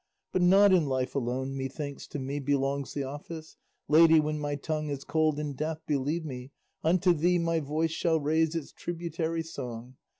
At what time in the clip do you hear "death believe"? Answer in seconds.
5.53-6.25